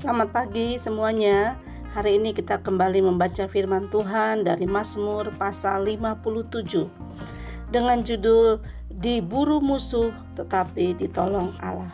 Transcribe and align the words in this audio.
Selamat 0.00 0.32
pagi 0.32 0.80
semuanya. 0.80 1.60
Hari 1.92 2.16
ini 2.16 2.32
kita 2.32 2.64
kembali 2.64 3.04
membaca 3.04 3.44
firman 3.44 3.92
Tuhan 3.92 4.48
dari 4.48 4.64
Mazmur 4.64 5.28
pasal 5.36 5.84
57 5.84 6.88
dengan 7.68 8.00
judul 8.00 8.64
Diburu 8.88 9.60
musuh 9.60 10.08
tetapi 10.40 10.96
ditolong 10.96 11.52
Allah. 11.60 11.92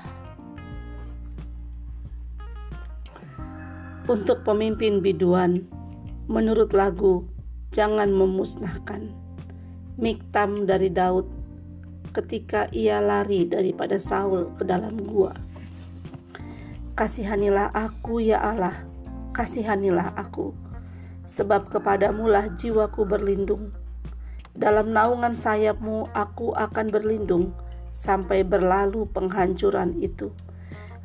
Untuk 4.06 4.46
pemimpin 4.46 5.02
biduan, 5.02 5.66
menurut 6.30 6.70
lagu 6.78 7.26
Jangan 7.74 8.14
Memusnahkan. 8.14 9.10
Miktam 9.98 10.62
dari 10.62 10.94
Daud 10.94 11.26
ketika 12.14 12.70
ia 12.70 13.02
lari 13.02 13.50
daripada 13.50 13.98
Saul 13.98 14.54
ke 14.54 14.62
dalam 14.62 14.94
gua. 15.02 15.45
Kasihanilah 16.96 17.76
aku 17.76 18.24
ya 18.24 18.40
Allah, 18.40 18.72
kasihanilah 19.36 20.16
aku, 20.16 20.56
sebab 21.28 21.68
kepadamulah 21.68 22.48
jiwaku 22.56 23.04
berlindung. 23.04 23.68
Dalam 24.56 24.96
naungan 24.96 25.36
sayapmu 25.36 26.08
aku 26.16 26.56
akan 26.56 26.88
berlindung 26.88 27.52
sampai 27.92 28.48
berlalu 28.48 29.04
penghancuran 29.12 29.92
itu. 30.00 30.32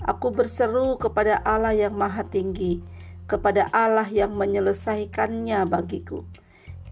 Aku 0.07 0.31
berseru 0.31 0.95
kepada 0.95 1.43
Allah 1.43 1.75
yang 1.75 1.99
maha 1.99 2.23
tinggi, 2.23 2.79
kepada 3.27 3.67
Allah 3.75 4.07
yang 4.07 4.31
menyelesaikannya 4.31 5.67
bagiku. 5.67 6.23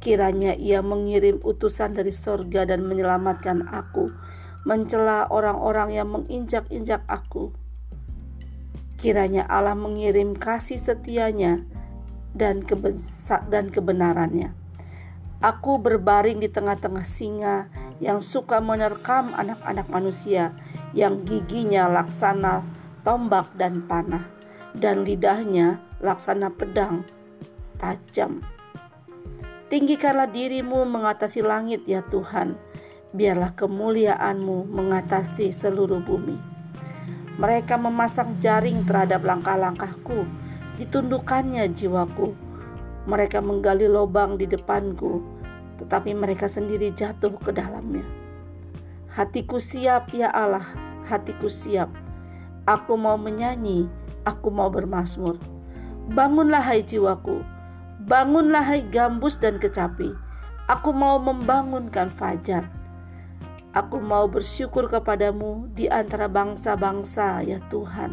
Kiranya 0.03 0.59
ia 0.59 0.83
mengirim 0.83 1.39
utusan 1.39 1.95
dari 1.95 2.11
sorga 2.11 2.67
dan 2.67 2.83
menyelamatkan 2.83 3.63
aku, 3.63 4.11
mencela 4.67 5.23
orang-orang 5.31 5.95
yang 5.95 6.11
menginjak-injak 6.11 7.07
aku 7.07 7.55
Kiranya 8.99 9.47
Allah 9.47 9.79
mengirim 9.79 10.35
kasih 10.35 10.75
setianya 10.75 11.63
dan, 12.35 12.67
dan 13.47 13.71
kebenarannya. 13.71 14.51
Aku 15.39 15.79
berbaring 15.79 16.43
di 16.43 16.51
tengah-tengah 16.51 17.07
singa 17.07 17.71
yang 18.03 18.19
suka 18.19 18.59
menerkam 18.59 19.31
anak-anak 19.31 19.87
manusia, 19.87 20.51
yang 20.91 21.23
giginya 21.23 21.87
laksana 21.87 22.67
tombak 23.07 23.47
dan 23.55 23.87
panah, 23.87 24.27
dan 24.75 25.07
lidahnya 25.07 25.79
laksana 26.03 26.51
pedang 26.51 27.07
tajam. 27.79 28.43
Tinggikanlah 29.71 30.27
dirimu 30.27 30.83
mengatasi 30.83 31.39
langit 31.39 31.87
ya 31.87 32.03
Tuhan, 32.03 32.59
biarlah 33.15 33.55
kemuliaanmu 33.55 34.67
mengatasi 34.67 35.55
seluruh 35.55 36.03
bumi. 36.03 36.48
Mereka 37.39 37.79
memasang 37.79 38.35
jaring 38.35 38.83
terhadap 38.83 39.23
langkah-langkahku, 39.23 40.27
ditundukkannya 40.75 41.71
jiwaku. 41.71 42.35
Mereka 43.07 43.39
menggali 43.39 43.87
lubang 43.87 44.35
di 44.35 44.43
depanku, 44.43 45.23
tetapi 45.79 46.11
mereka 46.11 46.51
sendiri 46.51 46.91
jatuh 46.91 47.31
ke 47.39 47.55
dalamnya. 47.55 48.03
Hatiku 49.15 49.55
siap, 49.55 50.11
ya 50.11 50.27
Allah, 50.35 50.67
hatiku 51.07 51.47
siap. 51.47 51.87
Aku 52.67 52.99
mau 52.99 53.15
menyanyi, 53.15 53.87
aku 54.27 54.51
mau 54.51 54.67
bermasmur. 54.67 55.39
Bangunlah 56.11 56.59
hai 56.59 56.83
jiwaku, 56.83 57.39
bangunlah 58.03 58.67
hai 58.67 58.83
gambus 58.91 59.39
dan 59.39 59.63
kecapi. 59.63 60.11
Aku 60.67 60.91
mau 60.91 61.15
membangunkan 61.15 62.11
fajar 62.11 62.67
Aku 63.79 64.03
mau 64.03 64.27
bersyukur 64.27 64.91
kepadamu 64.91 65.71
di 65.71 65.87
antara 65.87 66.27
bangsa-bangsa, 66.27 67.39
ya 67.47 67.63
Tuhan. 67.71 68.11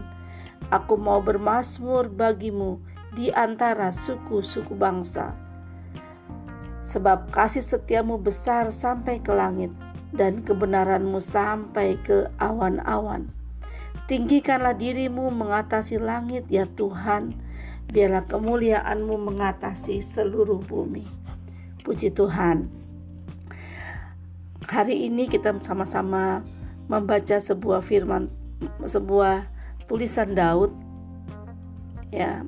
Aku 0.71 0.95
mau 0.95 1.19
bermasmur 1.19 2.07
bagimu 2.07 2.79
di 3.19 3.35
antara 3.35 3.91
suku-suku 3.91 4.79
bangsa. 4.79 5.35
Sebab 6.87 7.35
kasih 7.35 7.67
setiamu 7.67 8.15
besar 8.15 8.71
sampai 8.71 9.19
ke 9.19 9.35
langit 9.35 9.75
dan 10.15 10.47
kebenaranmu 10.47 11.19
sampai 11.19 11.99
ke 11.99 12.31
awan-awan. 12.39 13.27
Tinggikanlah 14.07 14.79
dirimu 14.79 15.35
mengatasi 15.35 15.99
langit 15.99 16.47
ya 16.47 16.63
Tuhan, 16.79 17.35
biarlah 17.91 18.23
kemuliaanmu 18.31 19.19
mengatasi 19.19 19.99
seluruh 19.99 20.63
bumi. 20.63 21.03
Puji 21.83 22.15
Tuhan. 22.15 22.86
Hari 24.67 25.07
ini 25.07 25.31
kita 25.31 25.55
sama-sama 25.63 26.43
membaca 26.91 27.39
sebuah 27.39 27.87
firman 27.87 28.27
sebuah 28.83 29.47
tulisan 29.87 30.35
Daud 30.35 30.75
ya 32.11 32.43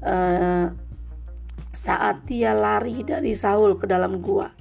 uh, 0.00 0.72
saat 1.76 2.24
dia 2.24 2.56
lari 2.56 3.04
dari 3.04 3.36
Saul 3.36 3.76
ke 3.76 3.84
dalam 3.84 4.24
gua. 4.24 4.56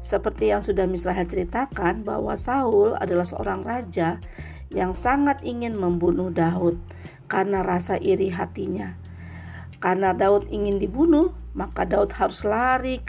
Seperti 0.00 0.48
yang 0.48 0.64
sudah 0.64 0.88
misalnya 0.88 1.28
ceritakan 1.28 2.00
bahwa 2.06 2.32
Saul 2.40 2.96
adalah 2.96 3.28
seorang 3.28 3.60
raja 3.60 4.16
yang 4.72 4.96
sangat 4.96 5.44
ingin 5.44 5.76
membunuh 5.76 6.32
Daud 6.32 6.80
karena 7.28 7.60
rasa 7.60 8.00
iri 8.00 8.32
hatinya. 8.32 8.96
Karena 9.76 10.16
Daud 10.16 10.48
ingin 10.48 10.80
dibunuh, 10.80 11.36
maka 11.52 11.84
Daud 11.84 12.16
harus 12.16 12.40
lari 12.48 13.04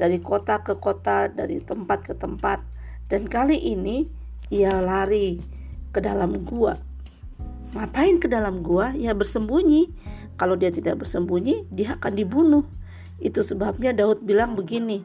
dari 0.00 0.16
kota 0.24 0.64
ke 0.64 0.80
kota, 0.80 1.28
dari 1.28 1.60
tempat 1.60 2.08
ke 2.08 2.14
tempat. 2.16 2.64
Dan 3.04 3.28
kali 3.28 3.60
ini 3.60 4.08
ia 4.48 4.80
lari 4.80 5.36
ke 5.92 6.00
dalam 6.00 6.40
gua. 6.40 6.80
Ngapain 7.76 8.16
ke 8.16 8.26
dalam 8.32 8.64
gua? 8.64 8.96
Ya 8.96 9.12
bersembunyi. 9.12 9.92
Kalau 10.40 10.56
dia 10.56 10.72
tidak 10.72 11.04
bersembunyi, 11.04 11.68
dia 11.68 12.00
akan 12.00 12.16
dibunuh. 12.16 12.64
Itu 13.20 13.44
sebabnya 13.44 13.92
Daud 13.92 14.24
bilang 14.24 14.56
begini, 14.56 15.04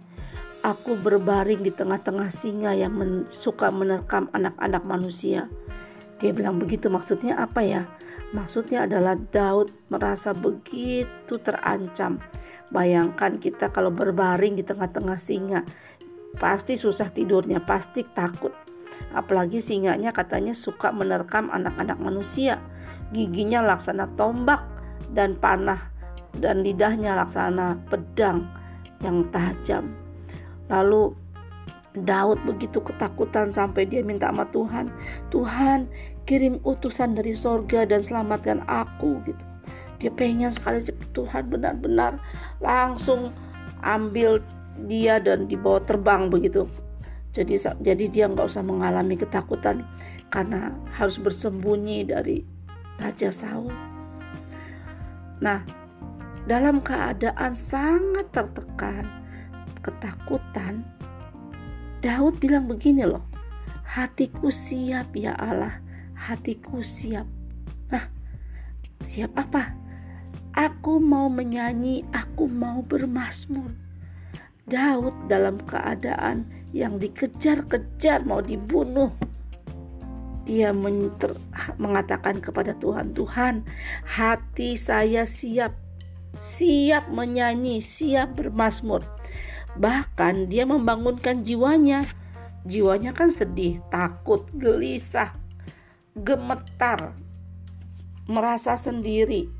Aku 0.65 0.97
berbaring 0.97 1.61
di 1.61 1.69
tengah-tengah 1.69 2.25
singa 2.33 2.73
yang 2.73 2.97
men 2.97 3.29
suka 3.29 3.69
menerkam 3.69 4.31
anak-anak 4.33 4.81
manusia. 4.81 5.45
Dia 6.17 6.33
bilang 6.33 6.57
begitu 6.57 6.89
maksudnya 6.89 7.37
apa 7.37 7.61
ya? 7.61 7.85
Maksudnya 8.33 8.89
adalah 8.89 9.13
Daud 9.13 9.69
merasa 9.93 10.33
begitu 10.33 11.37
terancam 11.37 12.17
Bayangkan 12.73 13.37
kita 13.37 13.69
kalau 13.69 13.93
berbaring 13.93 14.57
di 14.57 14.65
tengah-tengah 14.65 15.21
singa, 15.21 15.61
pasti 16.41 16.75
susah 16.75 17.13
tidurnya, 17.13 17.61
pasti 17.61 18.01
takut. 18.01 18.51
Apalagi 19.13 19.61
singanya 19.61 20.09
katanya 20.11 20.57
suka 20.57 20.89
menerkam 20.89 21.53
anak-anak 21.53 21.99
manusia. 22.01 22.57
Giginya 23.13 23.61
laksana 23.61 24.09
tombak 24.17 24.65
dan 25.13 25.37
panah 25.37 25.93
dan 26.35 26.65
lidahnya 26.65 27.15
laksana 27.15 27.77
pedang 27.87 28.49
yang 29.05 29.29
tajam. 29.29 29.93
Lalu 30.67 31.13
Daud 31.95 32.43
begitu 32.43 32.83
ketakutan 32.83 33.55
sampai 33.55 33.87
dia 33.87 34.03
minta 34.03 34.27
sama 34.27 34.43
Tuhan, 34.51 34.91
Tuhan 35.31 35.87
kirim 36.27 36.59
utusan 36.65 37.15
dari 37.15 37.31
sorga 37.31 37.87
dan 37.87 38.03
selamatkan 38.03 38.67
aku 38.67 39.23
gitu 39.23 39.54
dia 40.05 40.13
pengen 40.13 40.53
sekali 40.53 40.85
Tuhan 41.17 41.49
benar-benar 41.49 42.21
langsung 42.61 43.33
ambil 43.81 44.37
dia 44.85 45.17
dan 45.17 45.49
dibawa 45.49 45.81
terbang 45.81 46.29
begitu. 46.29 46.69
Jadi 47.33 47.57
jadi 47.81 48.05
dia 48.05 48.29
nggak 48.29 48.45
usah 48.45 48.61
mengalami 48.61 49.17
ketakutan 49.17 49.81
karena 50.29 50.77
harus 50.93 51.17
bersembunyi 51.17 52.05
dari 52.05 52.45
Raja 53.01 53.33
Saul. 53.33 53.73
Nah 55.41 55.65
dalam 56.45 56.85
keadaan 56.85 57.57
sangat 57.57 58.29
tertekan 58.29 59.09
ketakutan 59.81 60.85
Daud 62.05 62.37
bilang 62.37 62.69
begini 62.69 63.09
loh 63.09 63.25
hatiku 63.89 64.53
siap 64.53 65.17
ya 65.17 65.33
Allah 65.33 65.81
hatiku 66.13 66.85
siap. 66.85 67.25
Nah 67.89 68.05
siap 69.01 69.33
apa 69.33 69.84
Aku 70.55 71.03
mau 71.03 71.27
menyanyi, 71.27 72.07
aku 72.15 72.47
mau 72.47 72.79
bermasmur. 72.79 73.75
Daud 74.63 75.11
dalam 75.27 75.59
keadaan 75.59 76.47
yang 76.71 76.95
dikejar-kejar 76.95 78.23
mau 78.23 78.39
dibunuh. 78.39 79.11
Dia 80.47 80.71
mengatakan 81.75 82.39
kepada 82.39 82.71
Tuhan, 82.79 83.11
Tuhan, 83.11 83.67
hati 84.07 84.79
saya 84.79 85.27
siap, 85.27 85.75
siap 86.39 87.11
menyanyi, 87.11 87.83
siap 87.83 88.39
bermasmur. 88.39 89.03
Bahkan 89.75 90.47
dia 90.47 90.63
membangunkan 90.63 91.43
jiwanya. 91.43 92.07
Jiwanya 92.63 93.11
kan 93.11 93.27
sedih, 93.27 93.83
takut, 93.91 94.47
gelisah, 94.55 95.35
gemetar, 96.15 97.11
merasa 98.25 98.79
sendiri, 98.79 99.51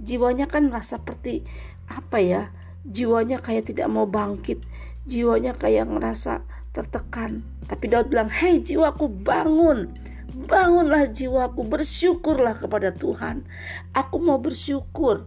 jiwanya 0.00 0.48
kan 0.48 0.72
merasa 0.72 0.96
seperti 0.98 1.44
apa 1.86 2.18
ya 2.18 2.42
jiwanya 2.88 3.38
kayak 3.38 3.68
tidak 3.70 3.86
mau 3.92 4.08
bangkit 4.08 4.64
jiwanya 5.04 5.52
kayak 5.52 5.86
ngerasa 5.86 6.42
tertekan 6.72 7.44
tapi 7.68 7.92
Daud 7.92 8.08
bilang 8.08 8.32
hei 8.32 8.58
jiwaku 8.58 9.06
bangun 9.06 9.92
Bangunlah 10.30 11.10
jiwaku, 11.10 11.66
bersyukurlah 11.66 12.54
kepada 12.62 12.94
Tuhan. 12.94 13.42
Aku 13.90 14.22
mau 14.22 14.38
bersyukur 14.38 15.26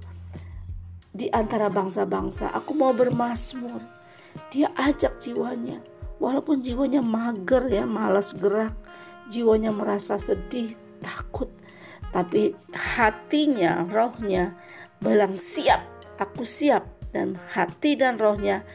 di 1.11 1.27
antara 1.29 1.67
bangsa-bangsa. 1.67 2.49
Aku 2.55 2.71
mau 2.73 2.95
bermasmur. 2.95 3.83
Dia 4.49 4.71
ajak 4.73 5.19
jiwanya. 5.19 5.83
Walaupun 6.23 6.63
jiwanya 6.63 7.03
mager 7.03 7.67
ya, 7.67 7.83
malas 7.83 8.31
gerak. 8.31 8.73
Jiwanya 9.27 9.75
merasa 9.75 10.15
sedih, 10.15 10.73
takut. 11.03 11.51
Tapi 12.13 12.53
hatinya, 12.71 13.83
rohnya 13.89 14.53
bilang 15.01 15.41
siap, 15.41 15.81
aku 16.21 16.45
siap. 16.45 16.85
Dan 17.13 17.37
hati 17.53 17.93
dan 17.93 18.17
rohnya 18.17 18.65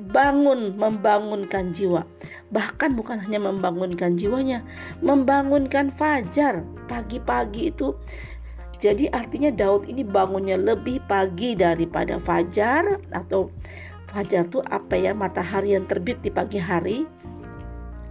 bangun 0.00 0.72
membangunkan 0.72 1.68
jiwa 1.76 2.00
bahkan 2.48 2.96
bukan 2.96 3.20
hanya 3.20 3.40
membangunkan 3.40 4.16
jiwanya, 4.16 4.64
membangunkan 5.04 5.92
fajar 5.94 6.64
pagi-pagi 6.88 7.72
itu. 7.72 7.92
Jadi 8.78 9.10
artinya 9.10 9.50
Daud 9.50 9.90
ini 9.90 10.06
bangunnya 10.06 10.54
lebih 10.54 11.02
pagi 11.10 11.58
daripada 11.58 12.16
fajar 12.22 13.02
atau 13.10 13.50
fajar 14.14 14.46
itu 14.46 14.62
apa 14.70 14.94
ya 14.94 15.12
matahari 15.12 15.74
yang 15.74 15.84
terbit 15.84 16.22
di 16.22 16.30
pagi 16.30 16.62
hari. 16.62 17.04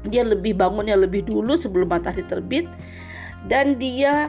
Dia 0.05 0.27
lebih 0.27 0.59
bangunnya 0.59 0.99
lebih 0.99 1.25
dulu 1.25 1.55
sebelum 1.55 1.87
matahari 1.89 2.21
terbit 2.27 2.67
dan 3.47 3.79
dia 3.79 4.27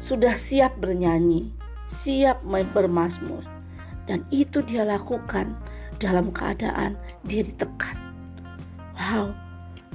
sudah 0.00 0.34
siap 0.34 0.80
bernyanyi, 0.80 1.52
siap 1.86 2.42
bermasmur. 2.74 3.44
Dan 4.08 4.26
itu 4.34 4.64
dia 4.66 4.82
lakukan 4.82 5.54
dalam 6.02 6.34
keadaan 6.34 6.98
dia 7.22 7.46
ditekan 7.46 8.00
Wow, 9.00 9.32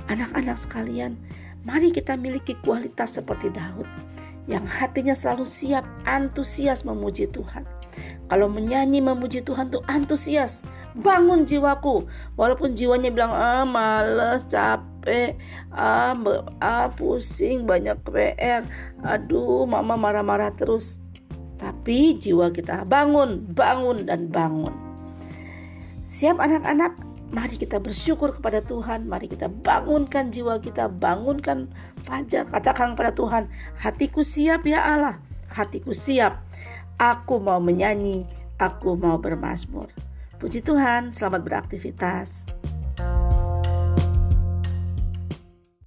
anak-anak 0.10 0.58
sekalian, 0.58 1.14
mari 1.62 1.94
kita 1.94 2.18
miliki 2.18 2.58
kualitas 2.66 3.22
seperti 3.22 3.54
Daud 3.54 3.86
yang 4.50 4.66
hatinya 4.66 5.14
selalu 5.14 5.46
siap, 5.46 5.86
antusias 6.10 6.82
memuji 6.82 7.30
Tuhan. 7.30 7.70
Kalau 8.26 8.50
menyanyi 8.50 9.06
memuji 9.06 9.46
Tuhan 9.46 9.70
tuh 9.70 9.86
antusias, 9.86 10.66
bangun 10.98 11.46
jiwaku. 11.46 12.02
Walaupun 12.34 12.74
jiwanya 12.74 13.14
bilang 13.14 13.30
ah 13.30 13.62
males, 13.62 14.50
capek, 14.50 15.38
ah, 15.70 16.18
ah 16.58 16.90
pusing, 16.90 17.70
banyak 17.70 18.02
PR. 18.10 18.66
Aduh, 19.06 19.70
mama 19.70 19.94
marah-marah 19.96 20.52
terus. 20.58 20.98
Tapi 21.62 22.18
jiwa 22.18 22.52
kita 22.52 22.84
bangun, 22.84 23.46
bangun 23.54 24.10
dan 24.10 24.28
bangun. 24.28 24.74
Siap 26.10 26.42
anak-anak, 26.42 27.06
Mari 27.34 27.58
kita 27.58 27.82
bersyukur 27.82 28.32
kepada 28.38 28.62
Tuhan, 28.62 29.10
mari 29.10 29.26
kita 29.26 29.50
bangunkan 29.50 30.30
jiwa 30.30 30.62
kita, 30.62 30.86
bangunkan 30.88 31.68
fajar. 32.06 32.46
Katakan 32.46 32.94
kepada 32.94 33.18
Tuhan, 33.18 33.44
hatiku 33.82 34.22
siap 34.22 34.64
ya 34.70 34.80
Allah, 34.80 35.18
hatiku 35.50 35.90
siap. 35.90 36.46
Aku 37.02 37.42
mau 37.42 37.58
menyanyi, 37.58 38.30
aku 38.62 38.94
mau 38.96 39.18
bermasmur. 39.18 39.90
Puji 40.38 40.62
Tuhan, 40.62 41.10
selamat 41.10 41.42
beraktivitas. 41.42 42.46